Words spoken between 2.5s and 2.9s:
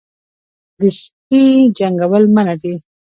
دي